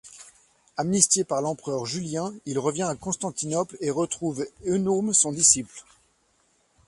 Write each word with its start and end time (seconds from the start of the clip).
Amnistié 0.77 1.23
par 1.23 1.43
l'empereur 1.43 1.85
Julien, 1.85 2.33
il 2.47 2.57
revient 2.57 2.87
à 2.89 2.95
Constantinople 2.95 3.77
et 3.81 3.91
retrouve 3.91 4.47
Eunome 4.65 5.13
son 5.13 5.31
disciple. 5.31 5.83